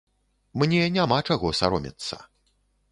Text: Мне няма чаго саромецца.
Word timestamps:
Мне 0.61 0.81
няма 0.97 1.21
чаго 1.31 1.55
саромецца. 1.61 2.15